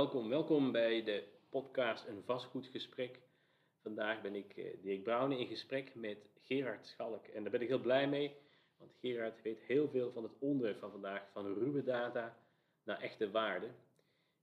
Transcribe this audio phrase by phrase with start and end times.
[0.00, 3.20] welkom, welkom bij de podcast Een Vastgoedgesprek.
[3.82, 7.26] Vandaag ben ik eh, Dirk Brouwen in gesprek met Gerard Schalk.
[7.26, 8.34] En daar ben ik heel blij mee,
[8.76, 12.36] want Gerard weet heel veel van het onderwerp van vandaag, van ruwe data
[12.84, 13.70] naar echte waarde.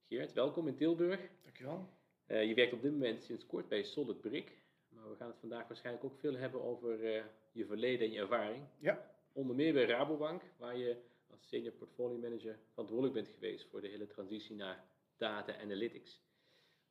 [0.08, 1.20] Gerard, welkom in Tilburg.
[1.44, 1.90] Dankjewel.
[2.28, 4.58] Uh, je werkt op dit moment sinds kort bij Solid Brick,
[4.90, 8.20] maar we gaan het vandaag waarschijnlijk ook veel hebben over uh, je verleden en je
[8.20, 8.64] ervaring.
[8.80, 9.12] Ja.
[9.34, 10.98] Onder meer bij Rabobank, waar je
[11.32, 16.22] als senior portfolio manager verantwoordelijk bent geweest voor de hele transitie naar data analytics.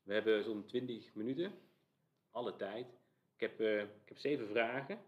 [0.03, 1.53] We hebben zo'n 20 minuten,
[2.30, 2.87] alle tijd.
[3.35, 4.99] Ik heb, uh, ik heb zeven vragen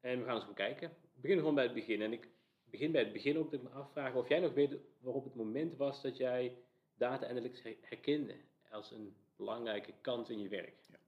[0.00, 0.88] en we gaan eens gaan kijken.
[0.88, 2.02] We beginnen gewoon bij het begin.
[2.02, 2.28] En ik
[2.64, 5.76] begin bij het begin ook ik me afvraag of jij nog weet waarop het moment
[5.76, 6.56] was dat jij
[6.94, 8.34] data analytics herkende
[8.70, 10.80] als een belangrijke kant in je werk.
[10.88, 10.98] Ja.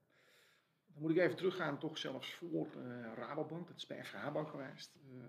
[0.86, 4.48] Dan moet ik even teruggaan, toch zelfs voor uh, Rabobank, dat is bij FGH Bank
[4.48, 4.98] geweest.
[5.12, 5.24] Uh,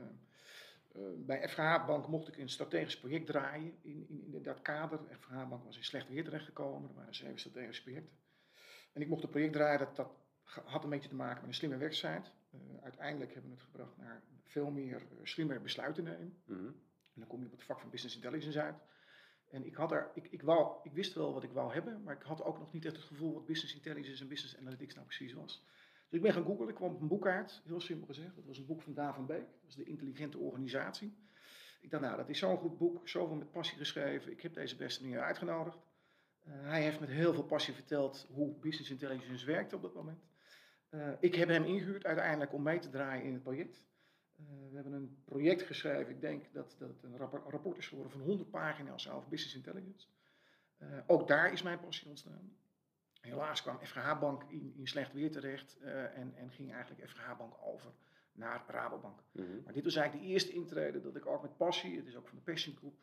[0.96, 5.00] uh, bij FGH Bank mocht ik een strategisch project draaien in, in, in dat kader.
[5.20, 8.16] FGH Bank was in slecht weer terechtgekomen, er waren zeven strategische projecten.
[8.94, 10.12] En ik mocht een project draaien dat, dat
[10.44, 12.30] had een beetje te maken met een slimme website.
[12.82, 16.42] uiteindelijk hebben we het gebracht naar veel meer slimmer besluiten nemen.
[16.46, 16.68] Mm -hmm.
[17.14, 18.76] En dan kom je op het vak van business intelligence uit.
[19.50, 22.16] En ik, had er, ik, ik, wou, ik wist wel wat ik wou hebben, maar
[22.16, 25.06] ik had ook nog niet echt het gevoel wat business intelligence en business analytics nou
[25.06, 25.66] precies was.
[26.12, 28.36] Dus ik ben gaan googlen, ik kwam op een boek uit, heel simpel gezegd.
[28.36, 31.14] Dat was een boek van Daan van Beek, dat was de intelligente organisatie.
[31.82, 34.32] Ik dacht, nou, dat is zo'n goed boek, zoveel met passie geschreven.
[34.32, 35.78] Ik heb deze beste meneer uitgenodigd.
[36.48, 40.24] Uh, hij heeft met heel veel passie verteld hoe business intelligence werkte op dat moment.
[40.90, 43.84] Uh, ik heb hem ingehuurd uiteindelijk om mee te draaien in het project.
[44.40, 48.22] Uh, we hebben een project geschreven, ik denk dat, dat een rapport is geworden van
[48.22, 50.08] 100 pagina's over business intelligence.
[51.08, 52.56] Ook daar is mijn passie ontstaan.
[53.22, 57.38] Helaas kwam FGH Bank in, in slecht weer terecht uh, en, en ging eigenlijk FGH
[57.38, 57.92] Bank over
[58.34, 59.20] naar Rabobank.
[59.32, 59.62] Mm -hmm.
[59.64, 62.28] Maar dit was eigenlijk de eerste intrede dat ik ook met passie, het is ook
[62.28, 62.94] van de Passion Group,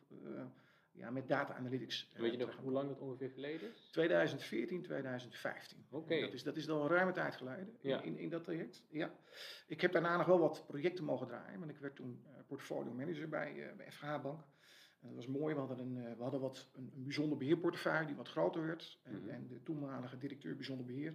[0.98, 2.10] ja, met data analytics.
[2.16, 3.88] Weet je nog hoe lang dat ongeveer geleden is?
[3.92, 5.84] 2014, 2015.
[5.90, 5.96] Oké.
[5.96, 6.20] Okay.
[6.20, 8.00] Dat is, dat is al een ruime tijd geleden ja.
[8.00, 8.82] in, in dat traject.
[8.88, 9.10] Ja.
[9.66, 12.92] Ik heb daarna nog wel wat projecten mogen draaien, want ik werd toen uh, portfolio
[12.92, 14.40] manager bij, uh, bij FGH Bank.
[15.00, 18.06] En dat was mooi, we hadden, een, uh, we hadden wat, een, een bijzonder beheerportefeuille
[18.06, 18.98] die wat groter werd.
[19.02, 19.28] En, mm -hmm.
[19.28, 21.14] en de toenmalige directeur bijzonder beheer,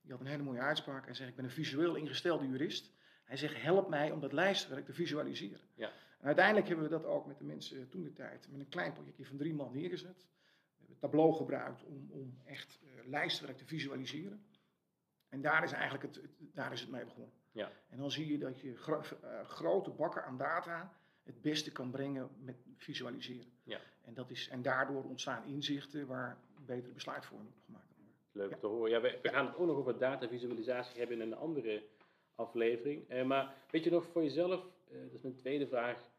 [0.00, 1.04] die had een hele mooie uitspraak.
[1.04, 2.92] Hij zei, ik ben een visueel ingestelde jurist.
[3.24, 5.60] Hij zegt, help mij om dat lijstwerk te visualiseren.
[5.74, 5.92] Ja.
[6.18, 8.92] En uiteindelijk hebben we dat ook met de mensen toen de tijd, met een klein
[8.92, 10.16] projectje van drie man neergezet.
[10.16, 14.44] We hebben Tableau gebruikt om, om echt uh, lijstwerk te visualiseren.
[15.28, 17.32] En daar is eigenlijk het, het, daar is het mee begonnen.
[17.52, 17.70] Ja.
[17.88, 20.92] En dan zie je dat je gro uh, grote bakken aan data
[21.24, 23.52] het beste kan brengen met visualiseren.
[23.62, 23.80] Ja.
[24.04, 28.22] En, dat is, en daardoor ontstaan inzichten waar betere besluitvorming op gemaakt kan worden.
[28.32, 28.56] Leuk ja.
[28.56, 28.90] te horen.
[28.90, 31.82] Ja, we, we gaan het ook nog over datavisualisatie hebben in een andere
[32.34, 33.10] aflevering.
[33.10, 36.10] Uh, maar weet je nog voor jezelf, uh, dat is mijn tweede vraag,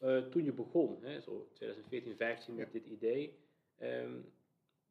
[0.00, 3.38] uh, toen je begon, hè, zo 2014, 15 met dit idee,
[3.80, 4.32] um,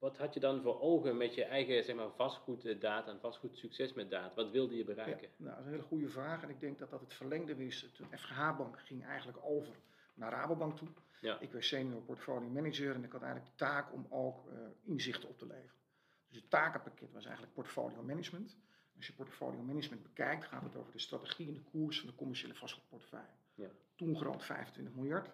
[0.01, 4.09] wat had je dan voor ogen met je eigen zeg maar, vastgoeddata en vastgoedsucces met
[4.09, 4.35] data?
[4.35, 5.27] Wat wilde je bereiken?
[5.37, 7.65] Ja, nou, dat is een hele goede vraag en ik denk dat dat het verlengde
[7.65, 7.91] is.
[7.97, 9.73] De FGH-bank ging eigenlijk over
[10.13, 10.87] naar Rabobank toe.
[11.19, 11.39] Ja.
[11.39, 14.47] Ik werd senior portfolio manager en ik had eigenlijk de taak om ook
[14.83, 15.79] inzichten op te leveren.
[16.27, 18.57] Dus het takenpakket was eigenlijk portfolio management.
[18.95, 22.15] Als je portfolio management bekijkt, gaat het over de strategie en de koers van de
[22.15, 23.33] commerciële vastgoedportefeuille.
[23.53, 23.69] Ja.
[23.95, 25.29] Toen groot 25 miljard.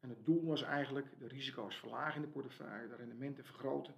[0.00, 3.94] En het doel was eigenlijk de risico's verlagen in de portefeuille, de rendementen vergroten,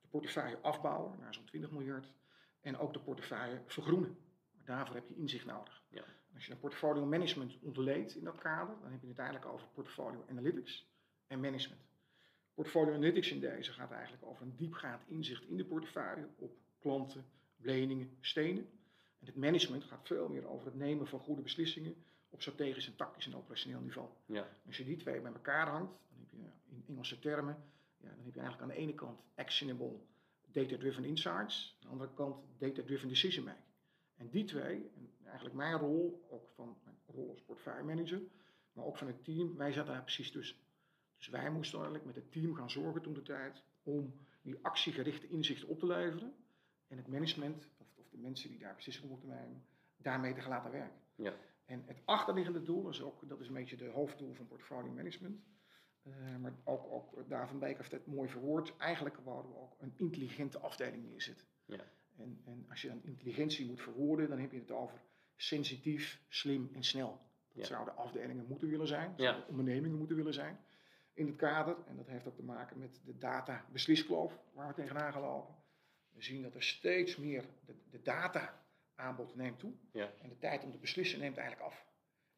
[0.00, 2.12] de portefeuille afbouwen naar zo'n 20 miljard
[2.60, 4.16] en ook de portefeuille vergroenen.
[4.52, 5.82] Maar daarvoor heb je inzicht nodig.
[5.88, 6.04] Ja.
[6.34, 9.66] Als je een portfolio management ontleedt in dat kader, dan heb je het eigenlijk over
[9.74, 10.86] portfolio analytics
[11.26, 11.80] en management.
[12.54, 17.24] Portfolio analytics in deze gaat eigenlijk over een diepgaand inzicht in de portefeuille op klanten,
[17.56, 18.70] leningen, stenen.
[19.18, 21.94] En het management gaat veel meer over het nemen van goede beslissingen
[22.32, 24.08] op strategisch en tactisch en operationeel niveau.
[24.26, 24.48] Ja.
[24.66, 27.56] Als je die twee bij elkaar hangt, dan heb je in Engelse termen,
[27.96, 29.98] ja, dan heb je eigenlijk aan de ene kant actionable
[30.46, 33.64] data-driven insights, aan de andere kant data-driven decision making.
[34.16, 38.20] En die twee, en eigenlijk mijn rol, ook van mijn rol als portfolio manager,
[38.72, 40.56] maar ook van het team, wij zaten daar precies tussen.
[41.16, 45.28] Dus wij moesten eigenlijk met het team gaan zorgen toen de tijd om die actiegerichte
[45.28, 46.34] inzichten op te leveren
[46.88, 49.64] en het management, of, of de mensen die daar beslissingen moeten nemen,
[49.96, 51.00] daarmee te gaan laten werken.
[51.14, 51.34] Ja.
[51.72, 55.40] En het achterliggende doel, is ook, dat is een beetje de hoofddoel van portfolio management,
[56.02, 59.74] uh, maar ook, ook daar van Beek heeft het mooi verwoord, eigenlijk wouden we ook
[59.78, 61.46] een intelligente afdeling neerzetten.
[61.64, 61.84] Ja.
[62.16, 65.02] En, en als je een intelligentie moet verwoorden, dan heb je het over
[65.36, 67.20] sensitief, slim en snel.
[67.48, 67.64] Dat Ja.
[67.64, 69.24] zouden afdelingen moeten willen zijn, dat Ja.
[69.24, 70.58] zouden ondernemingen moeten willen zijn
[71.14, 71.76] in het kader.
[71.86, 75.54] En dat heeft ook te maken met de data-besliskloof waar we tegenaan gaan lopen.
[76.12, 78.02] We zien dat er steeds meer de, de
[79.02, 79.72] data-aanbod neemt toe.
[79.92, 80.12] Ja.
[80.20, 81.86] En de tijd om te beslissen neemt eigenlijk af.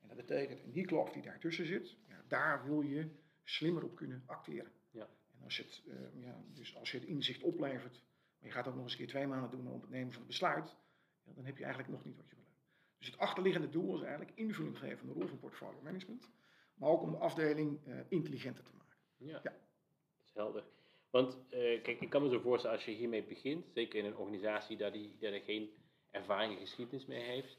[0.00, 3.10] En dat betekent, in die kloof die daartussen zit, ja, daar wil je
[3.42, 4.72] slimmer op kunnen acteren.
[4.90, 5.08] Ja.
[5.36, 8.02] En Als je, het, eh, ja, dus als je het inzicht oplevert,
[8.38, 10.18] maar je gaat ook nog eens een keer twee maanden doen om het nemen van
[10.18, 10.76] het besluit,
[11.24, 12.62] ja, dan heb je eigenlijk nog niet wat je wil hebben.
[12.98, 16.30] Dus het achterliggende doel is eigenlijk invulling geven van de rol van portfolio management,
[16.74, 18.98] maar ook om de afdeling uh, intelligenter te maken.
[19.16, 19.50] Ja, ja.
[19.50, 20.64] dat is helder.
[21.10, 24.16] Want uh, kijk, ik kan me zo voorstellen als je hiermee begint, zeker in een
[24.16, 25.70] organisatie dat die, dat er geen
[26.14, 27.58] ervaring en geschiedenis mee heeft,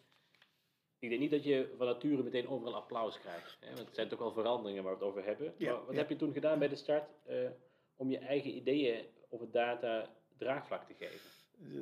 [1.00, 3.58] ik denk niet dat je van nature meteen overal applaus krijgt.
[3.60, 3.74] Hè?
[3.74, 5.54] Want het zijn toch wel veranderingen waar we het over hebben.
[5.58, 7.50] Ja, wat heb je toen gedaan bij de start uh,
[7.96, 11.30] om je eigen ideeën over data draagvlak te geven?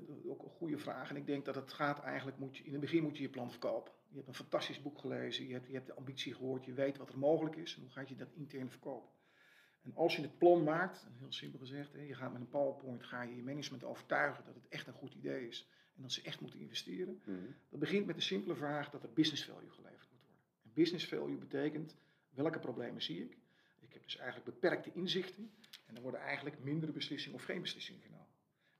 [0.07, 1.09] Dat is ook een goede vraag.
[1.09, 3.29] En ik denk dat het gaat eigenlijk, moet je, in het begin moet je je
[3.29, 3.91] plan verkopen.
[4.09, 6.97] Je hebt een fantastisch boek gelezen, je hebt, je hebt de ambitie gehoord, je weet
[6.97, 9.09] wat er mogelijk is en hoe ga je dat intern verkopen.
[9.83, 13.03] En als je het plan maakt, heel simpel gezegd, hè, je gaat met een PowerPoint,
[13.03, 16.21] ga je je management overtuigen dat het echt een goed idee is en dat ze
[16.21, 17.21] echt moeten investeren.
[17.25, 20.41] Mm Dat begint met de simpele vraag dat er business value geleverd moet worden.
[20.63, 21.95] En business value betekent
[22.29, 23.37] welke problemen zie ik.
[23.79, 25.51] Ik heb dus eigenlijk beperkte inzichten
[25.85, 28.27] en er worden eigenlijk mindere beslissingen of geen beslissingen genomen.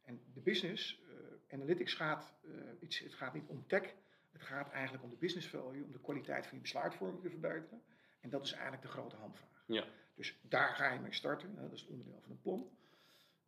[0.02, 1.16] En de business uh,
[1.54, 3.94] analytics gaat, uh, iets, het gaat niet om tech,
[4.32, 7.82] het gaat eigenlijk om de business value, om de kwaliteit van je besluitvorming te verbeteren.
[8.20, 9.64] En dat is eigenlijk de grote handvraag.
[9.68, 9.86] Ja.
[10.16, 12.70] Dus daar ga je mee starten, dat is het onderdeel van het plan.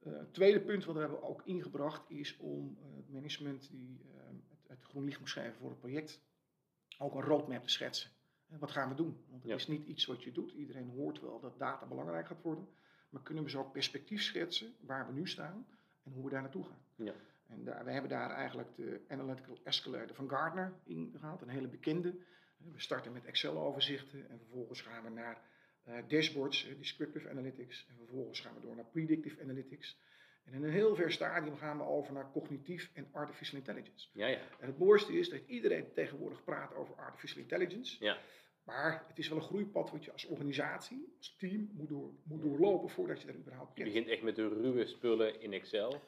[0.06, 4.00] Uh, het tweede punt wat we hebben ook ingebracht is om uh, het management die
[4.06, 6.22] uh, het, het, groen licht moet schrijven voor het project,
[6.98, 8.10] ook een roadmap te schetsen.
[8.50, 9.24] En wat gaan we doen?
[9.30, 10.52] Want het is niet iets wat je doet.
[10.52, 12.68] Iedereen hoort wel dat data belangrijk gaat worden.
[13.10, 15.68] Maar kunnen we zo ook perspectief schetsen waar we nu staan
[16.04, 16.82] en hoe we daar naartoe gaan?
[16.96, 17.14] Ja.
[17.48, 21.68] En daar, we hebben daar eigenlijk de Analytical Escalator van Gartner in gehaald, een hele
[21.68, 22.16] bekende.
[22.58, 25.42] We starten met Excel-overzichten en vervolgens gaan we naar
[26.08, 27.86] dashboards, uh, descriptive analytics.
[27.90, 29.98] En vervolgens gaan we door naar predictive analytics.
[30.46, 34.08] En in een heel ver stadium gaan we over naar cognitief en artificial intelligence.
[34.14, 34.40] Ja, ja.
[34.60, 38.04] En het mooiste is dat iedereen tegenwoordig praat over artificial intelligence.
[38.04, 38.18] Ja.
[38.64, 42.42] Maar het is wel een groeipad wat je als organisatie, als team moet, door, moet
[42.42, 43.88] doorlopen voordat je er überhaupt kent.
[43.88, 46.02] Je begint echt met de ruwe spullen in Excel,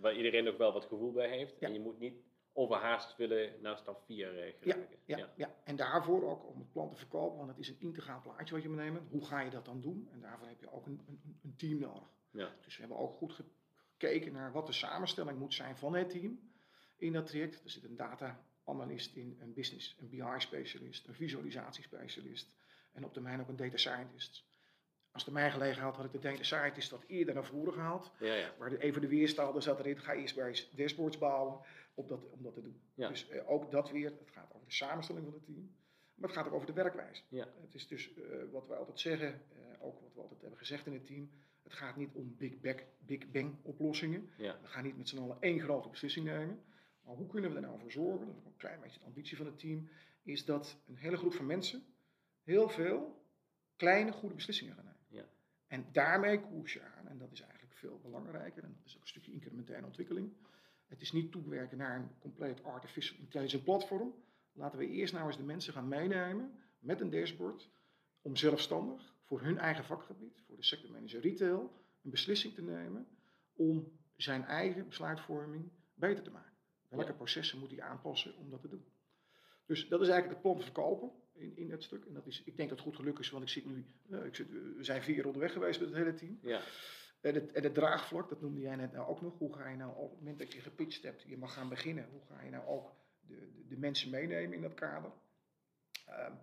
[0.00, 1.58] waar iedereen ook wel wat gevoel bij heeft.
[1.58, 2.14] En je moet niet
[2.54, 6.90] overhaast willen naar stap 4 uh, ja, ja, ja, en daarvoor ook om het plan
[6.90, 9.06] te verkopen, want het is een integraal plaatje wat je moet nemen.
[9.10, 10.08] Hoe ga je dat dan doen?
[10.12, 12.08] En daarvoor heb je ook een, een, een team nodig.
[12.30, 12.50] Ja.
[12.64, 13.32] Dus we hebben ook goed
[13.96, 16.52] gekeken naar wat de samenstelling moet zijn van het team
[16.96, 17.64] in dat traject.
[17.64, 22.54] Er zit een data-analyst in, een business, een BI-specialist, een visualisatiespecialist
[22.92, 24.44] en op termijn ook een data scientist.
[25.12, 28.10] Als het mij gelegen had, had ik de data scientist wat eerder naar voren gehaald.
[28.18, 28.54] Ja, ja.
[28.58, 31.60] Maar de, even de weerstalde zat erin, ga eerst bij dashboards bouwen
[31.94, 32.80] om dat, om dat te doen.
[32.94, 35.74] Dus eh, ook dat weer, het gaat over de samenstelling van het team,
[36.14, 37.22] maar het gaat ook over de werkwijze.
[37.28, 37.48] Ja.
[37.60, 40.86] Het is dus uh, wat we altijd zeggen, uh, ook wat we altijd hebben gezegd
[40.86, 41.30] in het team,
[41.62, 44.30] het gaat niet om big bang, big bang oplossingen.
[44.36, 46.62] We gaan niet met z'n allen één grote beslissing nemen.
[47.02, 49.04] Maar hoe kunnen we er nou voor zorgen, dat is ook een klein beetje de
[49.04, 49.88] ambitie van het team,
[50.22, 51.82] is dat een hele groep van mensen
[52.42, 53.22] heel veel
[53.76, 55.00] kleine goede beslissingen gaan nemen.
[55.08, 55.28] Ja.
[55.66, 59.02] En daarmee koers je aan, en dat is eigenlijk veel belangrijker, en dat is ook
[59.02, 60.32] een stukje incrementele ontwikkeling.
[60.94, 64.14] Het is niet toewerken naar een compleet artificial intelligence platform.
[64.52, 67.70] Laten we eerst nou eens de mensen gaan meenemen met een dashboard
[68.22, 73.06] om zelfstandig voor hun eigen vakgebied, voor de sectormanager retail, een beslissing te nemen
[73.52, 76.52] om zijn eigen besluitvorming beter te maken.
[76.88, 78.84] Welke processen moet hij aanpassen om dat te doen?
[79.66, 82.04] Dus dat is eigenlijk het plan verkopen in, in dat stuk.
[82.04, 84.24] En dat is, ik denk dat het goed gelukt is, want ik zit nu, uh,
[84.24, 86.38] ik zit, we zijn vier jaar onderweg geweest met het hele team.
[86.42, 86.60] Ja.
[87.24, 89.38] En het, en het draagvlak, dat noemde jij net nou ook nog.
[89.38, 92.08] Hoe ga je nou op het moment dat je gepitcht hebt, je mag gaan beginnen,
[92.10, 95.12] hoe ga je nou ook de, de, de mensen meenemen in dat kader?
[96.10, 96.38] Um,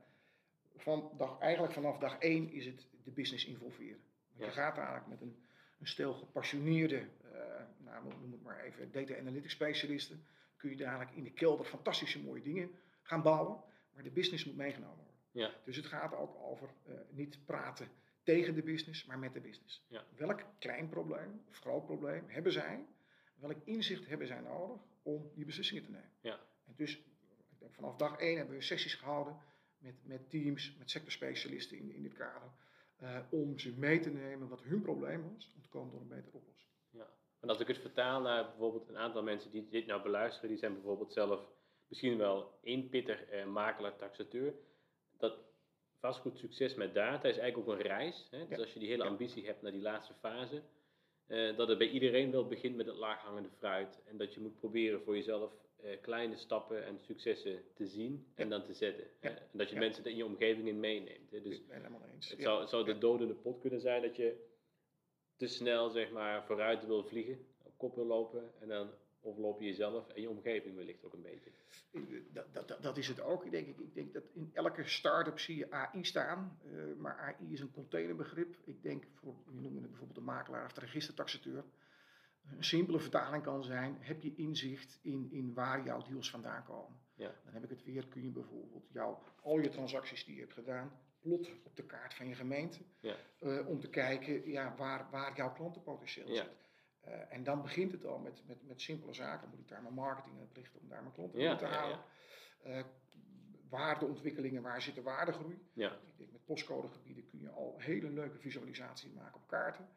[0.75, 4.01] van dag, eigenlijk vanaf dag één is het de business involveren.
[4.31, 5.43] Want Je gaat eigenlijk met een,
[5.79, 7.31] een stel gepassioneerde, uh,
[7.77, 10.25] nou, noem het maar even, data analytics specialisten,
[10.57, 12.71] kun je dadelijk in de kelder fantastische mooie dingen
[13.01, 15.15] gaan bouwen, maar de business moet meegenomen worden.
[15.31, 15.53] Ja.
[15.65, 17.87] Dus het gaat ook over uh, niet praten
[18.31, 19.85] tegen de business, maar met de business.
[19.87, 20.05] Ja.
[20.15, 22.85] Welk klein probleem of groot probleem hebben zij?
[23.35, 26.11] Welk inzicht hebben zij nodig om die beslissingen te nemen?
[26.21, 26.39] Ja.
[26.65, 26.97] En dus
[27.49, 29.37] ik denk, vanaf dag één hebben we sessies gehouden
[29.77, 32.49] met, met teams, met sectorspecialisten in, in dit kader.
[33.01, 36.07] Uh, om ze mee te nemen wat hun probleem was, om te komen tot een
[36.07, 36.71] betere oplossing.
[36.89, 37.07] Ja.
[37.39, 40.57] En als ik het vertaal naar bijvoorbeeld een aantal mensen die dit nou beluisteren, die
[40.57, 41.47] zijn bijvoorbeeld zelf
[41.87, 44.53] misschien wel inpitter, eh, makelaar, taxateur.
[45.17, 45.50] Dat
[46.01, 48.27] vastgoed succes met data is eigenlijk ook een reis.
[48.31, 48.47] Hè?
[48.47, 50.61] Dus als je die hele ambitie hebt naar die laatste fase,
[51.27, 54.01] uh, dat het bij iedereen wel begint met het laaghangende fruit.
[54.05, 55.51] En dat je moet proberen voor jezelf
[55.83, 59.07] uh, kleine stappen en successen te zien en dan te zetten.
[59.19, 59.29] Hè?
[59.29, 61.31] En dat je mensen in je omgeving in meeneemt.
[61.31, 61.41] Hè?
[61.41, 62.29] Dus ik ben helemaal eens.
[62.29, 64.49] Het zou, het zou de dodende pot kunnen zijn dat je
[65.35, 68.89] te snel zeg maar, vooruit wil vliegen, op kop wil lopen en dan
[69.21, 71.51] Of loop je jezelf en je omgeving wellicht ook een beetje?
[72.31, 73.79] Dat, dat, dat is het ook, denk ik.
[73.79, 76.59] Ik denk dat in elke start-up zie je AI staan.
[76.65, 78.57] Uh, maar AI is een containerbegrip.
[78.65, 81.63] Ik denk, voor, je noemde het bijvoorbeeld de makelaar of de registertaxateur.
[82.45, 86.99] Een simpele vertaling kan zijn, heb je inzicht in, in waar jouw deals vandaan komen.
[87.15, 87.35] Ja.
[87.43, 90.53] Dan heb ik het weer, kun je bijvoorbeeld jouw, al je transacties die je hebt
[90.53, 92.79] gedaan, plot op de kaart van je gemeente.
[92.99, 93.15] Ja.
[93.39, 96.43] Uh, om te kijken ja, waar, waar jouw klantenpotentieel ja.
[96.43, 96.51] zit.
[97.07, 99.49] Uh, en dan begint het al met, met, met simpele zaken.
[99.49, 101.99] Moet ik daar mijn marketing en het plicht om daar mijn klanten ja, te halen.
[102.65, 102.83] Uh,
[103.69, 105.59] waardeontwikkelingen, waar zit de waardegroei?
[105.73, 105.91] Ja.
[105.91, 109.87] Ik denk met postcodegebieden kun je al hele leuke visualisaties maken op kaarten.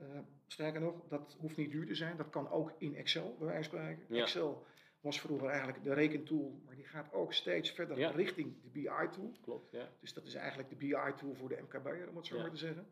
[0.00, 2.16] Uh, sterker nog, dat hoeft niet duur te zijn.
[2.16, 4.16] Dat kan ook in Excel, bij wijze van spreken.
[4.16, 4.66] Excel
[5.00, 9.32] was vroeger eigenlijk de rekentool, maar die gaat ook steeds verder richting de BI-tool.
[9.40, 9.88] Klopt, ja.
[10.00, 12.86] Dus dat is eigenlijk de BI-tool voor de MKB'er, om het zo maar te zeggen.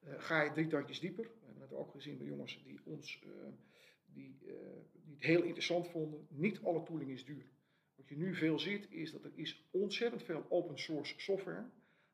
[0.00, 3.22] Uh, ga je drie tandjes dieper, we hebben het ook gezien bij jongens die ons
[3.26, 3.32] uh,
[4.06, 4.52] die, uh,
[4.92, 6.26] die het heel interessant vonden.
[6.30, 7.46] Niet alle tooling is duur.
[7.94, 11.62] Wat je nu veel ziet, is dat er is ontzettend veel open source software.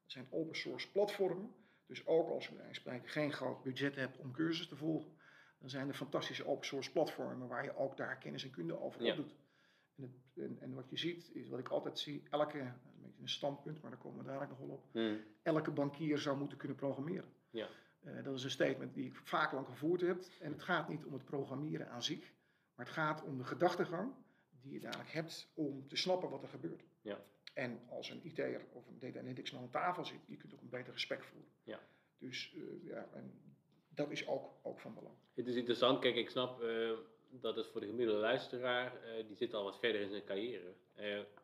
[0.02, 1.54] Dat zijn open source platformen.
[1.86, 5.12] Dus ook als je spreken geen groot budget hebt om cursussen te volgen,
[5.58, 9.02] dan zijn er fantastische open source platformen waar je ook daar kennis en kunde over
[9.02, 9.14] ja.
[9.14, 9.34] doet.
[9.96, 13.22] En, het, en, en, wat je ziet, is wat ik altijd zie, elke, een beetje
[13.22, 15.20] een standpunt, maar daar komen we dadelijk nog wel op, hmm.
[15.42, 17.32] elke bankier zou moeten kunnen programmeren.
[17.54, 17.68] Ja.
[18.04, 20.24] Uh, dat is een statement die ik vaak lang gevoerd heb.
[20.40, 22.32] En het gaat niet om het programmeren aan zich,
[22.74, 24.12] maar het gaat om de gedachtegang
[24.62, 26.84] die je dadelijk hebt om te snappen wat er gebeurt.
[27.00, 27.24] Ja.
[27.54, 30.60] En als een IT'er of een data analytics man aan tafel zit, je kunt ook
[30.60, 31.50] een beter gesprek voeren.
[31.62, 31.80] Ja.
[32.18, 33.40] Dus uh, ja, en
[33.88, 35.14] dat is ook, ook van belang.
[35.34, 36.92] Het is interessant, kijk, ik snap uh,
[37.30, 40.74] dat het voor de gemiddelde luisteraar, uh, die zit al wat verder in zijn carrière.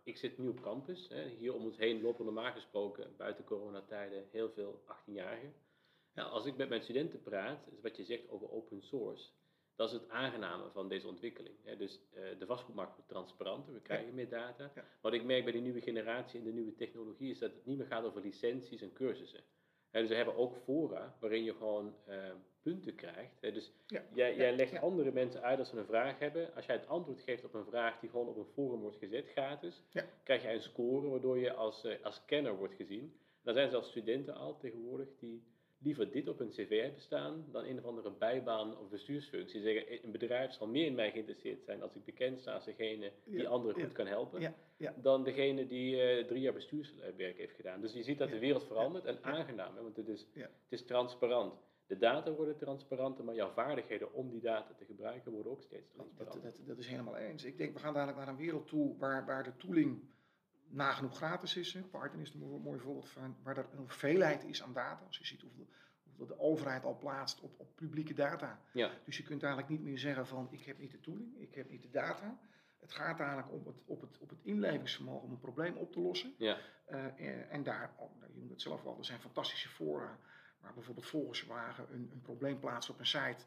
[0.02, 4.28] ik zit nu op campus, hè, hier om ons heen lopen normaal gesproken, buiten coronatijden,
[4.30, 5.54] heel veel 18-jarigen.
[6.14, 9.30] Ja, als ik met mijn studenten praat, is wat je zegt over open source,
[9.80, 11.54] dat is het aangename van deze ontwikkeling.
[11.78, 14.72] Dus uh, de vastgoedmarkt wordt transparanter, we krijgen meer data.
[15.00, 17.78] Wat ik merk bij de nieuwe generatie en de nieuwe technologie is dat het niet
[17.78, 19.40] meer gaat over licenties en cursussen.
[19.90, 23.40] dus we hebben ook fora waarin je gewoon uh, punten krijgt.
[23.40, 23.72] Dus
[24.12, 26.54] jij, jij legt andere mensen uit als ze een vraag hebben.
[26.54, 29.28] Als jij het antwoord geeft op een vraag die gewoon op een forum wordt gezet,
[29.28, 29.82] gratis,
[30.24, 33.20] krijg jij een score waardoor je als, uh, als kenner wordt gezien.
[33.42, 35.44] Dan zijn zelfs studenten al tegenwoordig die
[35.82, 39.60] liever dit op hun cv hebben staan dan een of andere bijbaan of bestuursfunctie.
[39.60, 43.12] Zeggen, een bedrijf zal meer in mij geïnteresseerd zijn als ik bekend sta als degene
[43.24, 47.80] die anderen goed kan helpen, ja, dan degene die uh, drie jaar bestuurswerk heeft gedaan.
[47.80, 50.84] Dus je ziet dat de wereld verandert en aangenaam, hè, want het is, het is
[50.84, 51.54] transparant.
[51.86, 55.90] De data worden transparanter, maar jouw vaardigheden om die data te gebruiken worden ook steeds
[55.90, 56.42] transparanter.
[56.42, 57.44] Dat, dat, dat is helemaal eens.
[57.44, 60.02] Ik denk, we gaan dadelijk naar een wereld toe waar, waar de tooling
[60.70, 61.72] nagenoeg gratis is.
[61.72, 61.80] Hè.
[61.80, 65.04] Python is een mooi voorbeeld van waar er een veelheid is aan data.
[65.06, 65.66] Als je ziet hoeveel,
[66.04, 68.60] hoeveel de overheid al plaatst op, op publieke data.
[68.72, 68.90] Ja.
[69.04, 71.70] Dus je kunt eigenlijk niet meer zeggen van ik heb niet de tooling, ik heb
[71.70, 72.38] niet de data.
[72.80, 76.00] Het gaat eigenlijk om het, op, het, op het inlevingsvermogen om een probleem op te
[76.00, 76.34] lossen.
[76.38, 76.58] Ja.
[76.90, 80.18] Uh, en, daar, oh, nou, je noemt het zelf al, er zijn fantastische fora
[80.60, 83.44] waar bijvoorbeeld Volkswagen een, een probleem plaatst op een site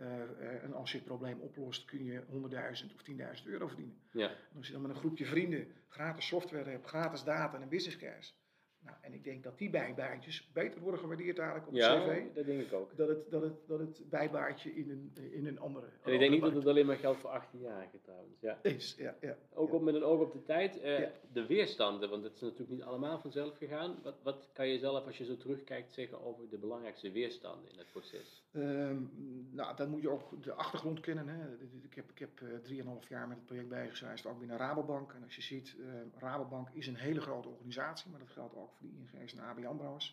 [0.00, 3.02] uh, en als je het probleem oplost, kun je 100.000 of
[3.40, 4.00] 10.000 euro verdienen.
[4.10, 4.28] Ja.
[4.28, 7.68] En als je dan met een groepje vrienden gratis software hebt, gratis data en een
[7.68, 8.30] business cash,
[8.86, 12.34] nou, en ik denk dat die bijbaantjes beter worden gewaardeerd eigenlijk op de ja, cv.
[12.34, 12.96] dat denk ik ook.
[12.96, 15.86] Dat het, dat het, dat het bijbaantje in een, in een andere...
[16.02, 18.40] En ik denk niet dat het alleen maar geldt voor 18-jarigen trouwens.
[18.40, 18.58] Ja.
[18.62, 19.36] Is, ja, ja.
[19.54, 20.76] Ook Op, met een oog op de tijd.
[20.76, 23.98] Uh, de weerstanden, want het is natuurlijk niet allemaal vanzelf gegaan.
[24.02, 27.78] Wat, wat kan je zelf, als je zo terugkijkt, zeggen over de belangrijkste weerstanden in
[27.78, 28.44] het proces?
[28.52, 29.10] Um,
[29.50, 31.28] nou, dan moet je ook de achtergrond kennen.
[31.28, 31.52] Hè.
[31.82, 35.12] Ik heb, ik heb uh, 3,5 jaar met het project bijgeschreven, ook binnen Rabobank.
[35.12, 35.86] En als je ziet, uh,
[36.18, 39.64] Rabobank is een hele grote organisatie, maar dat geldt ook voor de ING's en ABN
[39.64, 40.06] AMRO's.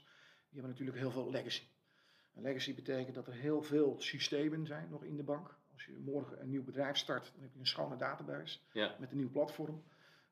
[0.50, 1.63] Die hebben natuurlijk heel veel legacy.
[2.34, 5.58] Een legacy betekent dat er heel veel systemen zijn nog in de bank.
[5.74, 8.60] Als je morgen een nieuw bedrijf start, dan heb je een schone database
[9.00, 9.84] met een nieuw platform.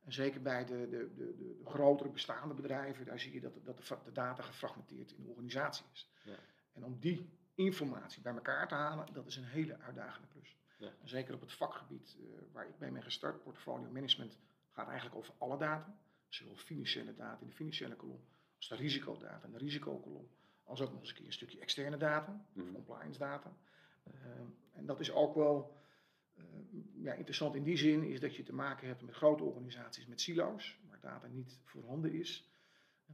[0.04, 3.78] En zeker bij de, de, de, de, grotere bestaande bedrijven, daar zie je dat, dat
[3.78, 6.10] de, data gefragmenteerd in de organisatie is.
[6.24, 6.36] Ja.
[6.74, 10.58] En om die informatie bij elkaar te halen, dat is een hele uitdagende klus.
[10.78, 10.92] Ja.
[11.02, 14.38] En zeker op het vakgebied uh, waar ik bij ben gestart, portfolio management,
[14.72, 15.96] gaat eigenlijk over alle data.
[16.34, 18.24] Zowel financiële data in de financiële kolom,
[18.58, 20.28] als de risicodata in de risicokolom.
[20.64, 22.74] Als ook nog eens een keer een stukje externe data, of mhm.
[22.74, 23.58] compliance data.
[24.08, 24.14] Uh,
[24.72, 25.78] en dat is ook wel
[26.38, 26.44] uh,
[26.94, 30.22] ja, interessant in die zin, is dat je te maken hebt met grote organisaties met
[30.22, 32.52] silo's, waar data niet voorhanden is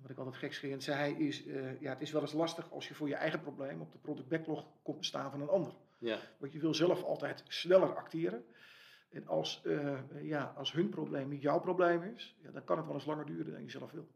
[0.02, 2.94] wat ik altijd gekscherend zei is, uh, ja, het is wel eens lastig als je
[2.94, 5.74] voor je eigen probleem op de product backlog komt te staan van een ander.
[5.98, 6.20] Ja.
[6.38, 8.46] Want je wil zelf altijd sneller acteren.
[9.10, 12.86] En als, uh, ja, als hun probleem niet jouw probleem is, ja, dan kan het
[12.86, 14.08] wel eens langer duren dan je zelf wil.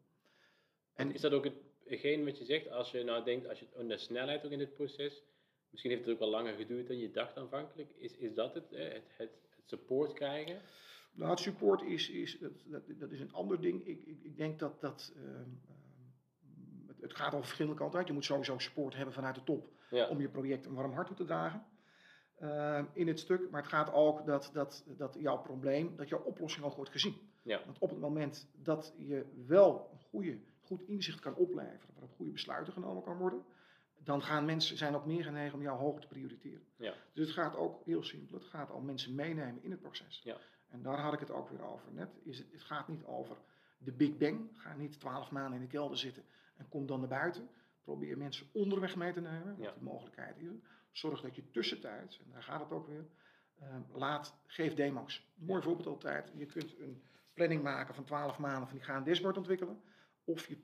[0.93, 1.47] En is dat ook
[1.85, 4.59] hetgeen wat je zegt, als je nou denkt, als je aan de snelheid ook in
[4.59, 5.23] het proces,
[5.69, 8.69] misschien heeft het ook wel langer geduurd dan je dacht aanvankelijk, is, is dat het,
[8.69, 10.61] het, het, het support krijgen?
[11.13, 13.87] Nou, het support is, is, dat, dat, is een ander ding.
[13.87, 15.13] Ik, ik, ik denk dat dat.
[15.15, 15.49] ehm, ehm,
[17.01, 18.07] het, gaat over verschillende kanten uit.
[18.07, 21.07] Je moet sowieso support hebben vanuit de top Ja, om je project een warm hart
[21.07, 21.65] toe te dragen.
[22.41, 23.49] Ehm, in het stuk.
[23.49, 27.15] Maar het gaat ook dat, dat, dat jouw probleem, dat jouw oplossing ook wordt gezien.
[27.43, 32.11] ja, Want op het moment dat je wel een goede, goed inzicht kan opleveren, waarop
[32.15, 33.43] goede besluiten genomen kan worden,
[34.03, 36.63] dan gaan mensen zijn ook meer genegen om jou hoger te prioriteren.
[36.75, 38.35] ja, Dus het gaat ook heel simpel.
[38.37, 40.21] Het gaat al mensen meenemen in het proces.
[40.23, 40.37] Ja.
[40.67, 42.09] En daar had ik het ook weer over net.
[42.23, 43.37] Is het, het gaat niet over
[43.77, 44.49] de Big Bang.
[44.53, 46.23] Ga niet twaalf maanden in de kelder zitten
[46.57, 47.49] en kom dan naar buiten.
[47.83, 49.71] Probeer mensen onderweg mee te nemen, wat Ja.
[49.73, 50.47] die mogelijkheid is.
[50.91, 53.05] Zorg dat je tussentijds, en daar gaat het ook weer,
[53.59, 55.31] ehm, laat, geef demo's.
[55.39, 56.31] Een mooi voorbeeld altijd.
[56.35, 59.81] Je kunt een planning maken van 12 maanden van ik ga een dashboard ontwikkelen.
[60.23, 60.57] Of je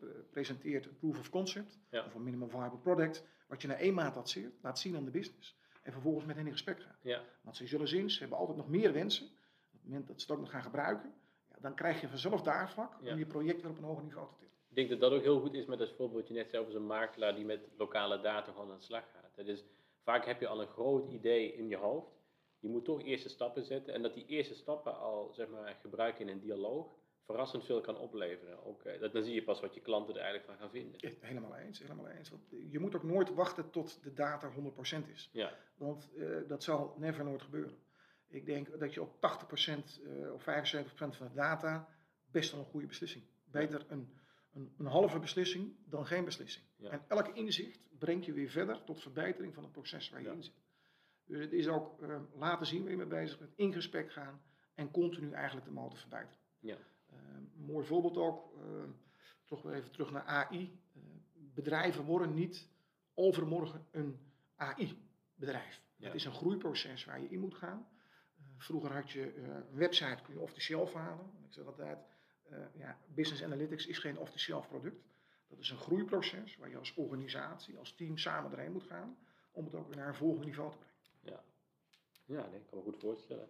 [0.00, 2.04] eh, presenteert een proof of concept Ja.
[2.04, 3.24] of een minimum viable product.
[3.46, 5.58] Wat je na één maand laat zien, laat zien aan de business.
[5.82, 6.98] En vervolgens met hen in gesprek gaat.
[7.02, 9.26] ja, Want ze zullen zien, ze hebben altijd nog meer wensen.
[9.26, 9.32] Op
[9.72, 11.14] het moment dat ze het ook nog gaan gebruiken,
[11.48, 14.28] ja, dan krijg je vanzelf daar vlak om je project weer op een hoger niveau
[14.28, 14.54] te tillen.
[14.76, 16.72] Ik denk dat dat ook heel goed is met het voorbeeld je net zei over
[16.72, 19.36] zo'n makelaar die met lokale data gewoon aan de slag gaat.
[19.36, 19.64] Dat is,
[20.02, 22.10] vaak heb je al een groot idee in je hoofd.
[22.58, 23.94] Je moet toch eerste stappen zetten.
[23.94, 26.86] En dat die eerste stappen al zeg maar, gebruiken in een dialoog
[27.24, 28.64] verrassend veel kan opleveren.
[28.64, 31.16] Ook, eh, dat, dan zie je pas wat je klanten er eigenlijk van gaan vinden.
[31.20, 32.30] Helemaal eens, helemaal eens.
[32.30, 35.30] Want je moet ook nooit wachten tot de data 100% is.
[35.32, 37.78] Ja, Want eh, dat zal never nooit gebeuren.
[38.28, 41.88] Ik denk dat je op 80% eh, of 75% van de data
[42.30, 43.24] best wel een goede beslissing.
[43.44, 44.14] Beter een,
[44.56, 46.64] een, een halve beslissing dan geen beslissing.
[46.76, 46.90] Ja.
[46.90, 50.32] En elk inzicht brengt je weer verder tot verbetering van het proces waar je Ja.
[50.32, 50.64] in zit.
[51.26, 54.40] Dus het is ook eh, laten zien waar je mee bezig bent, in gesprek gaan
[54.74, 56.38] en continu eigenlijk de motor verbeteren.
[56.58, 57.16] ja, Eh,
[57.54, 58.62] mooi voorbeeld ook, eh,
[59.44, 60.78] toch weer even terug naar AI.
[61.34, 62.68] Bedrijven worden niet
[63.14, 64.18] overmorgen een
[64.56, 65.80] AI-bedrijf.
[65.96, 66.06] Ja.
[66.06, 67.88] Het is een groeiproces waar je in moet gaan.
[68.56, 71.26] Vroeger had je een website, kun je off-the-shelf halen.
[71.46, 71.98] Ik zeg altijd,
[72.74, 75.04] ja, business analytics is geen off-the-shelf product.
[75.48, 79.18] Dat is een groeiproces waar je als organisatie, als team samen erheen moet gaan
[79.52, 80.76] om het ook weer naar een volgend niveau te
[81.22, 81.40] brengen.
[82.24, 83.48] ja nee, ik kan me goed voorstellen.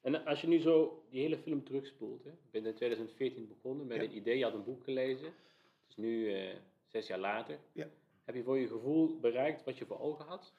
[0.00, 3.86] En als je nu zo die hele film terugspoelt, hè, je bent in 2014 begonnen
[3.86, 4.02] met Ja.
[4.02, 5.26] een idee, je had een boek gelezen.
[5.26, 7.58] Het is nu eh, zes jaar later.
[7.72, 7.88] Ja.
[8.24, 10.52] Heb je voor je gevoel bereikt wat je voor ogen had?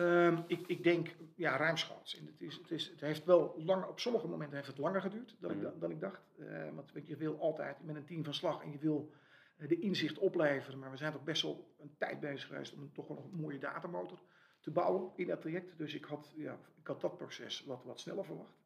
[0.00, 2.18] Ehm, ik, ik denk, ja, ruimschoots.
[2.18, 5.00] En het, is, het, is, het heeft wel lang, op sommige momenten heeft het langer
[5.00, 5.64] geduurd dan, ik, Mhm.
[5.66, 6.22] da- dan ik dacht.
[6.38, 9.10] Eh, want je, wil altijd met een team van slag en je wil
[9.56, 10.78] eh, de inzicht opleveren.
[10.78, 13.40] Maar we zijn toch best wel een tijd bezig geweest om toch wel nog een
[13.40, 14.18] mooie datamotor
[14.60, 15.78] te bouwen in dat traject.
[15.78, 18.58] Dus ik had, ja, ik had dat proces wat, wat sneller verwacht.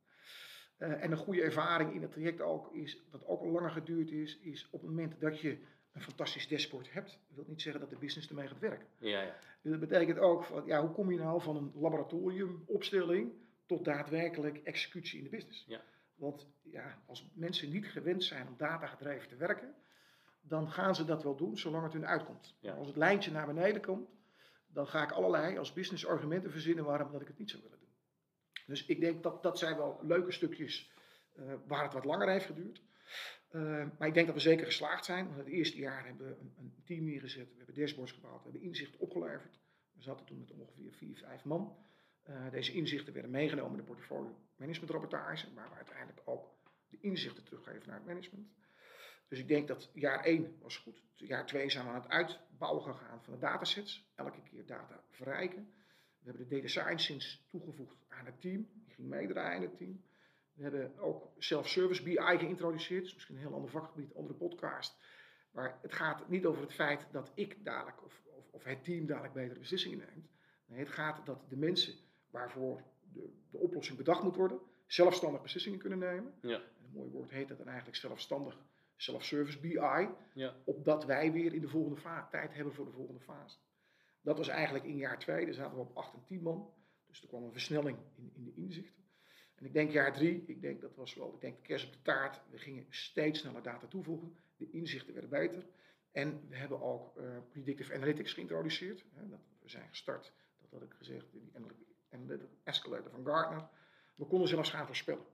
[0.76, 4.10] Eh, en een goede ervaring in het traject ook is, dat ook al langer geduurd
[4.10, 5.58] is, is op het moment dat je
[5.94, 8.86] een fantastisch dashboard hebt, wil niet zeggen dat de business ermee gaat werken.
[8.98, 9.36] Ja, ja.
[9.62, 13.32] Dus dat betekent ook, van, ja, hoe kom je nou van een laboratoriumopstelling
[13.66, 15.64] tot daadwerkelijk executie in de business?
[15.66, 15.80] Ja.
[16.14, 19.74] Want ja, als mensen niet gewend zijn om datagedreven te werken,
[20.40, 22.54] dan gaan ze dat wel doen zolang het hun uitkomt.
[22.60, 22.74] Ja.
[22.74, 24.08] Als het lijntje naar beneden komt,
[24.66, 27.78] dan ga ik allerlei als business argumenten verzinnen waarom dat ik het niet zou willen
[27.78, 27.92] doen.
[28.66, 30.90] Dus ik denk dat dat zijn wel leuke stukjes
[31.34, 32.82] eh, waar het wat langer heeft geduurd.
[33.54, 35.26] Eh, maar ik denk dat we zeker geslaagd zijn.
[35.26, 37.48] Want het eerste jaar hebben we een, een team neergezet.
[37.50, 38.36] We hebben dashboards gebouwd.
[38.36, 39.60] We hebben inzichten opgeleverd.
[39.92, 41.76] We zaten toen met ongeveer vier, vijf man.
[42.22, 45.54] Eh, deze inzichten werden meegenomen in de portfolio management rapportage.
[45.54, 46.54] Waar we uiteindelijk ook
[46.88, 48.48] de inzichten teruggeven naar het management.
[49.28, 51.02] Dus ik denk dat jaar 1 was goed.
[51.14, 54.12] Jaar 2 zijn we aan het uitbouwen gegaan van de datasets.
[54.14, 55.72] Elke keer data verrijken.
[56.18, 58.68] We hebben de data science toegevoegd aan het team.
[58.84, 60.04] Die ging meedraaien in het team.
[60.54, 63.00] We hebben ook self-service BI geïntroduceerd.
[63.00, 64.96] Dat is misschien een heel ander vakgebied, andere podcast.
[65.50, 69.06] Maar het gaat niet over het feit dat ik dadelijk of, of, of het team
[69.06, 70.28] dadelijk betere beslissingen neemt.
[70.66, 71.94] Nee, het gaat dat de mensen
[72.30, 76.34] waarvoor de, de oplossing bedacht moet worden, zelfstandig beslissingen kunnen nemen.
[76.40, 76.56] Ja.
[76.56, 78.58] En een mooi woord heet dat dan eigenlijk zelfstandig
[78.96, 80.08] self-service BI.
[80.34, 80.54] Ja.
[80.64, 83.58] Opdat wij weer in de volgende fase tijd hebben voor de volgende fase.
[84.20, 86.72] Dat was eigenlijk in jaar 2, daar zaten we op 8 en 10 man.
[87.06, 89.03] Dus er kwam een versnelling in, in de inzichten.
[89.54, 91.92] En ik denk jaar 3, ik denk dat was wel, ik denk de kerst op
[91.92, 92.40] de taart.
[92.50, 94.36] We gingen steeds sneller data toevoegen.
[94.56, 95.66] De inzichten werden beter.
[96.12, 99.04] En we hebben ook eh, predictive analytics geïntroduceerd.
[99.12, 101.52] Hè, dat, we zijn gestart, dat had ik gezegd, in die
[102.10, 103.68] analytic escalator van Gartner.
[104.14, 105.24] We konden zelfs gaan voorspellen.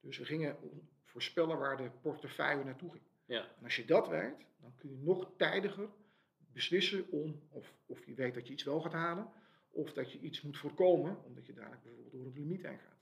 [0.00, 0.56] Dus we gingen
[1.04, 3.04] voorspellen waar de portefeuille naartoe ging.
[3.24, 3.48] Ja.
[3.56, 5.88] En als je dat weet, dan kun je nog tijdiger
[6.52, 9.30] beslissen om of, of je weet dat je iets wel gaat halen,
[9.70, 13.01] of dat je iets moet voorkomen, omdat je dadelijk bijvoorbeeld door het limiet heen gaat.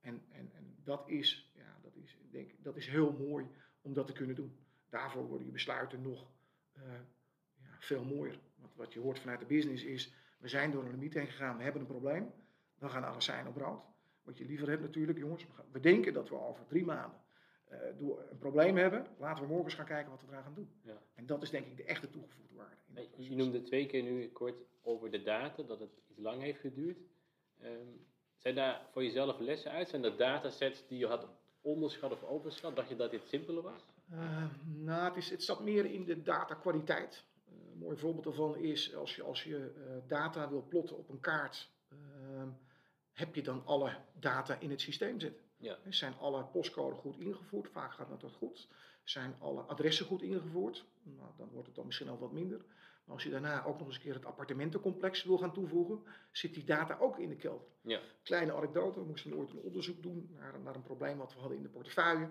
[0.00, 3.46] En, en, en dat, is, ja, dat, is, denk, dat is heel mooi
[3.80, 4.58] om dat te kunnen doen.
[4.88, 6.30] Daarvoor worden je besluiten nog
[6.72, 6.82] eh,
[7.56, 8.40] ja, veel mooier.
[8.56, 11.56] Want wat je hoort vanuit de business is, we zijn door een limiet heen gegaan,
[11.56, 12.32] we hebben een probleem,
[12.78, 13.82] dan gaan alle zijn op rood.
[14.22, 17.20] Wat je liever hebt natuurlijk, jongens, we denken dat we over drie maanden
[17.64, 17.78] eh,
[18.30, 19.06] een probleem hebben.
[19.18, 20.70] Laten we morgen eens gaan kijken wat we eraan gaan doen.
[20.82, 21.02] Ja.
[21.14, 23.08] En dat is denk ik de echte toegevoegde waarde.
[23.16, 26.98] Je noemde twee keer nu kort over de data, dat het iets lang heeft geduurd.
[27.58, 27.88] Ehm,
[28.40, 29.88] zijn daar voor jezelf lessen uit?
[29.88, 31.26] Zijn er datasets die je had
[31.60, 32.76] onderschat of overschat?
[32.76, 33.80] Dacht je dat dit simpeler was?
[34.10, 37.24] Eh, nou, het, is, het zat meer in de datakwaliteit.
[37.46, 41.08] Eh, een mooi voorbeeld daarvan is als je, als je eh, data wil plotten op
[41.08, 42.48] een kaart, ehm,
[43.12, 45.44] heb je dan alle data in het systeem zitten.
[45.56, 45.78] Ja.
[45.88, 47.68] Zijn alle postcodes goed ingevoerd?
[47.70, 48.68] Vaak gaat dat goed.
[49.04, 50.84] Zijn alle adressen goed ingevoerd?
[51.02, 52.64] Nou, dan wordt het dan misschien al wat minder.
[53.10, 56.64] Als je daarna ook nog eens een keer het appartementencomplex wil gaan toevoegen, zit die
[56.64, 57.66] data ook in de kelder.
[57.80, 58.00] Ja.
[58.22, 61.56] Kleine anekdote, we moesten ooit een onderzoek doen naar, naar een probleem wat we hadden
[61.56, 62.30] in de portefeuille.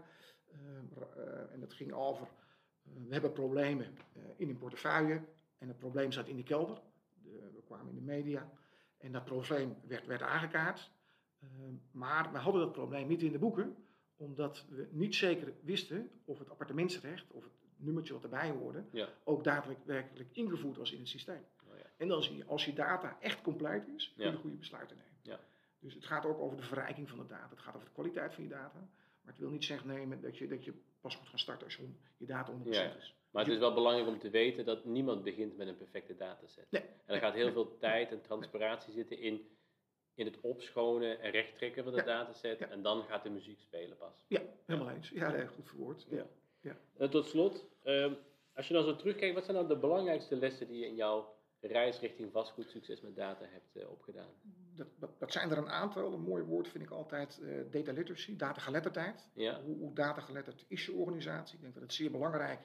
[0.51, 0.85] Ehm,
[1.17, 2.27] eh, en dat ging over,
[2.83, 5.21] eh, we hebben problemen eh, in een portefeuille
[5.57, 6.81] en het probleem zat in de kelder.
[7.23, 8.49] De- we kwamen in de media
[8.97, 10.91] en dat probleem werd, werd aangekaart.
[11.39, 13.75] Ehm, maar we hadden dat probleem niet in de boeken,
[14.15, 19.09] omdat we niet zeker wisten of het appartementsrecht of het nummertje wat erbij hoorde, Ja.
[19.23, 21.45] ook daadwerkelijk ingevoerd was in het systeem.
[21.69, 21.83] Oh, ja.
[21.97, 24.37] En dan zie je, als je data echt compleet is, kun je Ja.
[24.37, 25.13] goede besluiten nemen.
[25.21, 25.39] Ja.
[25.79, 27.49] Dus het gaat ook over de verrijking van de data.
[27.49, 28.79] Het gaat over de kwaliteit van je data.
[29.21, 31.75] Maar het wil niet zeggen nemen dat je, dat je pas moet gaan starten als
[31.75, 32.95] je, je data 100% Ja.
[32.95, 33.13] is.
[33.31, 36.65] Maar het is wel belangrijk om te weten dat niemand begint met een perfecte dataset.
[36.71, 36.81] Nee.
[36.81, 39.47] En er gaat heel veel tijd en transpiratie zitten in,
[40.13, 42.05] in het opschonen en rechttrekken van de Ja.
[42.05, 42.59] dataset.
[42.59, 42.67] Ja.
[42.67, 44.25] En dan gaat de muziek spelen pas.
[44.27, 45.09] Ja, helemaal eens.
[45.09, 46.05] Ja, nee, goed verwoord.
[46.09, 46.25] Ja.
[46.62, 46.78] Ja.
[46.98, 48.13] En tot slot, ehm,
[48.56, 51.38] als je dan zo terugkijkt, wat zijn dan de belangrijkste lessen die je in jouw
[51.60, 54.30] reis richting vastgoed succes met data hebt eh, opgedaan?
[54.76, 56.13] Dat, dat, dat zijn er een aantal.
[56.13, 59.30] Een mooi woord vind ik altijd eh, data literacy, datageletterdheid.
[59.34, 61.56] Ja, Hoe, hoe datageletterd is je organisatie?
[61.56, 62.60] Ik denk dat het zeer belangrijk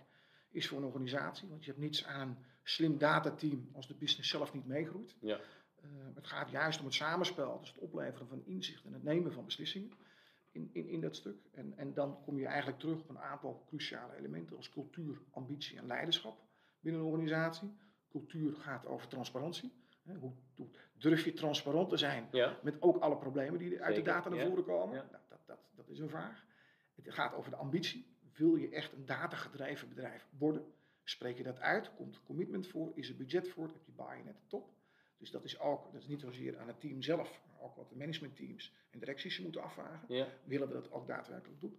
[0.51, 1.49] is voor een organisatie.
[1.49, 5.17] Want je hebt niets aan slim datateam als de business zelf niet meegroeit.
[5.21, 5.41] ja,
[5.83, 9.33] Eh, het gaat juist om het samenspel, dus het opleveren van inzicht en het nemen
[9.33, 9.93] van beslissingen
[10.55, 11.37] in, in, in dat stuk.
[11.53, 15.79] En, en dan kom je eigenlijk terug op een aantal cruciale elementen als cultuur, ambitie
[15.79, 16.37] en leiderschap
[16.81, 17.77] binnen een organisatie.
[18.11, 19.73] Cultuur gaat over transparantie.
[20.19, 24.03] Hoe, hoe durf je transparant te zijn ja, met ook alle problemen die uit de
[24.03, 24.97] data naar voren komen?
[24.97, 25.07] ja.
[25.11, 26.45] Nou, dat, dat, dat is een vraag.
[26.95, 28.07] Het gaat over de ambitie.
[28.33, 30.65] Wil je echt een datagedreven bedrijf worden?
[31.05, 31.95] Spreek je dat uit?
[31.95, 32.93] Komt er commitment voor?
[32.95, 33.67] Is er budget voor?
[33.67, 34.74] Heb je buy-in at de top?
[35.25, 37.89] Dus dat is ook, dat is niet zozeer aan het team zelf, maar ook wat
[37.89, 40.15] de managementteams en directies moeten afvragen.
[40.15, 41.79] ja, Willen we dat ook daadwerkelijk doen?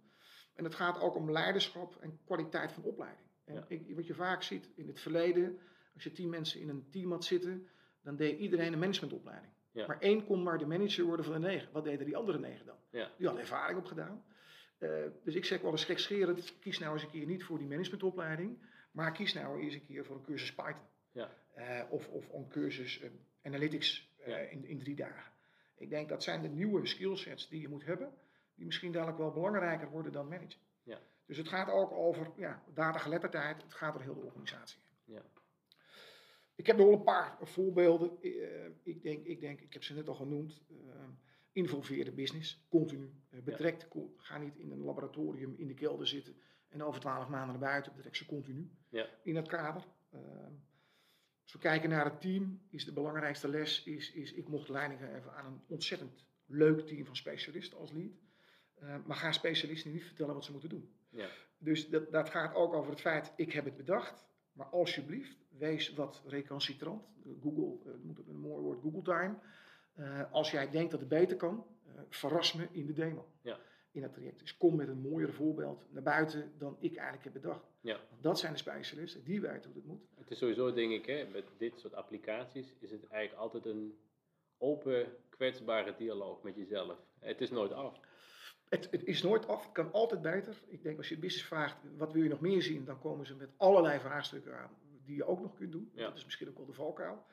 [0.54, 3.26] En het gaat ook om leiderschap en kwaliteit van opleiding.
[3.44, 3.64] En Ja.
[3.68, 5.58] ik, wat je vaak ziet in het verleden,
[5.94, 7.68] als je tien mensen in een team had zitten,
[8.02, 9.52] dan deed iedereen een managementopleiding.
[9.72, 9.86] Ja.
[9.86, 11.72] Maar één kon maar de manager worden van de negen.
[11.72, 12.76] Wat deden die andere negen dan?
[12.90, 13.10] Ja.
[13.16, 14.24] Die hadden ervaring opgedaan.
[14.78, 14.90] Eh
[15.24, 18.58] dus ik zeg wel eens gekscherend, kies nou eens een keer niet voor die managementopleiding,
[18.90, 20.86] maar kies nou eens een keer voor een cursus Python.
[21.12, 21.30] Ja.
[21.54, 23.10] Eh, of, of een cursus eh,
[23.46, 25.32] Analytics eh, in, in drie dagen.
[25.76, 28.12] Ik denk dat zijn de nieuwe skillsets die je moet hebben,
[28.54, 30.60] die misschien dadelijk wel belangrijker worden dan managen.
[30.82, 30.98] Ja.
[31.26, 34.80] Dus het gaat ook over ja, datageletterdheid, het gaat door heel de organisatie.
[35.04, 35.22] ja,
[36.54, 38.20] Ik heb nog een paar voorbeelden.
[38.22, 40.62] Eh, ik, denk, ik denk, ik heb ze net al genoemd.
[40.68, 41.04] eh
[41.52, 43.10] involveer de business, continu.
[43.44, 46.36] Betrek, co- ga niet in een laboratorium in de kelder zitten
[46.68, 47.92] en over twaalf maanden naar buiten.
[47.94, 49.08] Betrek ze continu Ja.
[49.22, 49.84] in dat kader.
[51.46, 54.68] Eh, als we kijken naar het team, is de belangrijkste les, is, is ik mocht
[54.68, 58.12] leiding geven aan een ontzettend leuk team van specialisten als lead.
[58.74, 60.94] Eh, maar ga specialisten niet vertellen wat ze moeten doen.
[61.10, 61.28] ja,
[61.58, 65.94] Dus dat, dat gaat ook over het feit, ik heb het bedacht, maar alsjeblieft, wees
[65.94, 67.02] wat recalcitrant.
[67.24, 69.38] Eh, Google, uh, moet een mooi woord, Google time.
[69.94, 73.28] Eh, als jij denkt dat het beter kan, eh, verras me in de demo.
[73.42, 73.58] Ja.
[73.96, 74.38] In het traject.
[74.38, 77.70] Dus kom met een mooier voorbeeld naar buiten dan ik eigenlijk heb bedacht.
[77.80, 78.00] Ja.
[78.10, 80.02] Want dat zijn de specialisten, die weten hoe het moet.
[80.14, 83.98] Het is sowieso, denk ik, hè, met dit soort applicaties is het eigenlijk altijd een
[84.58, 86.98] open, kwetsbare dialoog met jezelf.
[87.18, 88.00] Het is nooit af.
[88.68, 90.62] Het, het is nooit af, het kan altijd beter.
[90.66, 93.34] Ik denk als je business vraagt, wat wil je nog meer zien, dan komen ze
[93.34, 95.90] met allerlei vraagstukken aan die je ook nog kunt doen.
[95.94, 96.06] Ja.
[96.06, 97.24] Dat is misschien ook wel de valkuil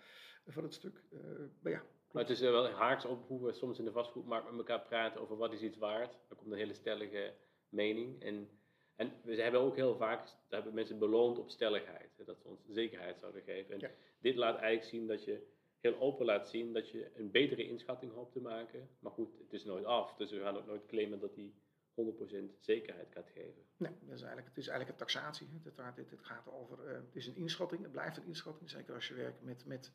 [0.47, 1.04] van het stuk.
[1.12, 1.19] Eh,
[1.62, 4.49] maar ja, Maar het is eh, wel haaks op hoe we soms in de vastgoedmarkt
[4.49, 6.17] met elkaar praten over wat is iets waard.
[6.28, 7.34] Dan komt een hele stellige
[7.69, 8.21] mening.
[8.23, 8.49] En,
[8.95, 12.10] en we hebben ook heel vaak, daar hebben mensen beloond op stelligheid.
[12.17, 13.73] hè, Dat ze ons zekerheid zouden geven.
[13.73, 13.89] En Ja.
[14.19, 18.13] dit laat eigenlijk zien dat je heel open laat zien dat je een betere inschatting
[18.13, 18.89] hoopt te maken.
[18.99, 20.15] Maar goed, het is nooit af.
[20.15, 21.54] Dus we gaan ook nooit claimen dat die
[21.93, 23.63] 100% zekerheid gaat geven.
[23.78, 25.47] Nee, dat is eigenlijk, het is eigenlijk een taxatie.
[25.63, 28.69] Het, gaat- over, eh, het is een inschatting, het blijft een inschatting.
[28.69, 29.93] Zeker als je werkt met, met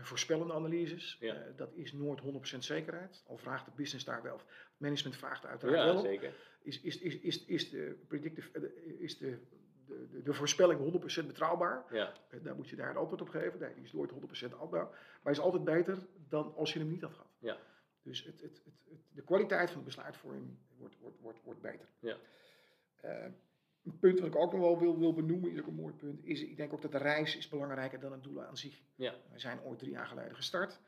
[0.00, 1.16] voorspellende analyses.
[1.20, 1.34] Ja.
[1.34, 3.22] Eh, dat is nooit 100% zekerheid.
[3.26, 4.46] Al vraagt de business daar wel, het
[4.76, 6.04] management vraagt er uiteraard wel Ja, op.
[6.04, 6.34] zeker.
[6.62, 9.38] Is, is, is, is, is de predictive, eh, is de,
[9.86, 10.80] de, de, de voorspelling
[11.22, 11.84] 100% betrouwbaar?
[11.90, 13.58] Ja, Eh, Daar moet je daar een antwoord op geven.
[13.60, 14.92] Nee, die is nooit 100% afbouw.
[15.22, 15.98] Maar is altijd beter
[16.28, 17.30] dan als je hem niet had gehad.
[17.38, 17.56] Ja.
[18.02, 21.86] Dus het, het, het, het- de kwaliteit van de besluitvorming wordt, wordt, wordt, wordt beter.
[21.98, 22.16] Ja.
[23.88, 26.24] Een punt wat ik ook nog wel wil, wil benoemen, is ook een mooi punt,
[26.24, 28.80] is ik denk ook dat de reis is belangrijker dan het doel aan zich.
[28.94, 29.14] Ja.
[29.32, 30.80] We zijn ooit drie jaar geleden gestart.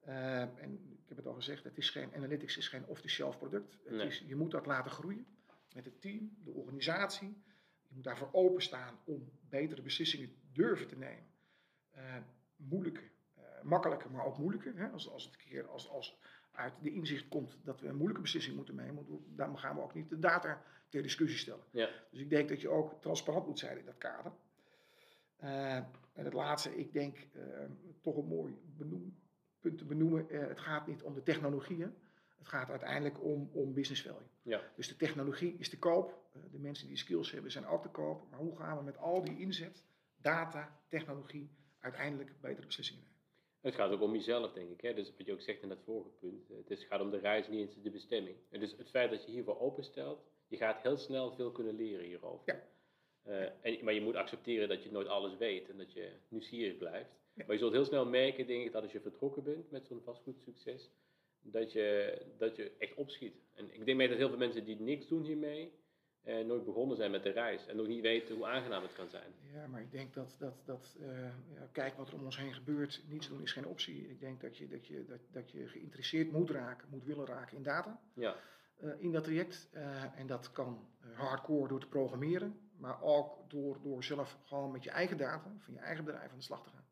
[0.00, 3.78] Eh, en ik heb het al gezegd, het is geen, analytics is geen off-the-shelf product.
[3.84, 4.06] Het Nee.
[4.06, 5.26] is, je moet dat laten groeien
[5.74, 7.42] met het team, de organisatie.
[7.88, 11.24] Je moet daarvoor openstaan om betere beslissingen durven te nemen.
[11.90, 12.16] Eh,
[12.56, 13.00] moeilijke,
[13.34, 14.72] eh, makkelijke, maar ook moeilijke.
[14.74, 14.88] Hè?
[14.88, 16.18] Als, als het een keer als, als
[16.52, 19.94] uit de inzicht komt dat we een moeilijke beslissing moeten nemen, dan gaan we ook
[19.94, 21.64] niet de data ter discussie stellen.
[21.70, 21.88] Ja.
[22.10, 24.32] Dus ik denk dat je ook transparant moet zijn in dat kader.
[25.36, 25.76] Eh,
[26.12, 27.42] en het laatste, ik denk eh,
[28.00, 29.18] toch een mooi benoem,
[29.60, 30.30] punt te benoemen.
[30.30, 31.94] eh, het gaat niet om de technologieën.
[32.38, 34.28] Het gaat uiteindelijk om, om business value.
[34.42, 34.62] Ja.
[34.76, 36.18] Dus de technologie is te koop.
[36.50, 38.30] de mensen die skills hebben zijn ook te koop.
[38.30, 39.84] Maar hoe gaan we met al die inzet,
[40.16, 41.50] data, technologie,
[41.80, 43.18] uiteindelijk betere beslissingen nemen?
[43.60, 44.80] Het gaat ook om jezelf, denk ik.
[44.80, 44.94] Hè?
[44.94, 46.68] Dus wat je ook zegt in dat vorige punt.
[46.68, 48.36] Het gaat om de reis, niet eens de bestemming.
[48.50, 52.04] En dus het feit dat je hiervoor openstelt, je gaat heel snel veel kunnen leren
[52.04, 52.54] hierover.
[52.54, 52.62] Ja.
[53.22, 56.76] Eh, en, maar je moet accepteren dat je nooit alles weet en dat je nieuwsgierig
[56.76, 57.10] blijft.
[57.34, 57.44] Ja.
[57.44, 60.02] Maar je zult heel snel merken, denk ik, dat als je vertrokken bent met zo'n
[60.04, 60.90] vastgoedsucces,
[61.40, 63.34] dat je, dat je echt opschiet.
[63.54, 65.72] En ik denk mee dat heel veel mensen die niks doen hiermee,
[66.22, 69.08] eh, nooit begonnen zijn met de reis en nog niet weten hoe aangenaam het kan
[69.08, 69.32] zijn.
[69.52, 72.54] Ja, maar ik denk dat, dat, dat eh, ja, kijk wat er om ons heen
[72.54, 74.08] gebeurt, niets doen is geen optie.
[74.08, 77.56] Ik denk dat je, dat je, dat, dat je geïnteresseerd moet raken, moet willen raken
[77.56, 78.36] in data, Ja,
[78.98, 79.68] in dat traject.
[79.72, 84.70] Eh, en dat kan eh, hardcore door te programmeren, maar ook door, door zelf gewoon
[84.72, 86.84] met je eigen data, van je eigen bedrijf aan de slag te gaan.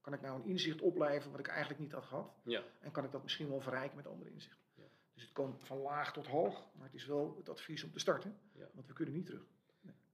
[0.00, 2.32] Kan ik nou een inzicht opleveren wat ik eigenlijk niet had gehad?
[2.44, 2.62] ja.
[2.80, 4.60] En kan ik dat misschien wel verrijken met andere inzichten?
[4.74, 4.84] Ja.
[5.14, 7.98] Dus het komt van laag tot hoog, maar het is wel het advies om te
[7.98, 8.68] starten, Ja.
[8.74, 9.42] want we kunnen niet terug.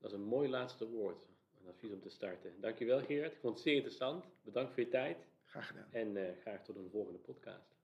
[0.00, 1.26] Dat is een mooi laatste woord.
[1.62, 2.60] Een advies om te starten.
[2.60, 3.32] Dankjewel Gerard.
[3.32, 4.24] Ik vond het zeer interessant.
[4.42, 5.26] Bedankt voor je tijd.
[5.44, 5.86] Graag gedaan.
[5.92, 7.76] En eh, graag tot een volgende podcast.